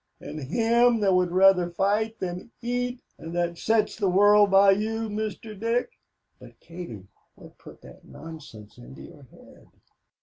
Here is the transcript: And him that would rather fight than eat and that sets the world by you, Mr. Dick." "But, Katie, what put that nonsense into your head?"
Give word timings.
And 0.19 0.39
him 0.39 0.99
that 1.01 1.13
would 1.13 1.29
rather 1.31 1.69
fight 1.69 2.17
than 2.17 2.49
eat 2.59 3.03
and 3.19 3.35
that 3.35 3.59
sets 3.59 3.95
the 3.95 4.09
world 4.09 4.49
by 4.49 4.71
you, 4.71 5.09
Mr. 5.09 5.55
Dick." 5.55 5.91
"But, 6.39 6.59
Katie, 6.59 7.05
what 7.35 7.59
put 7.59 7.81
that 7.83 8.03
nonsense 8.03 8.79
into 8.79 9.03
your 9.03 9.27
head?" 9.29 9.67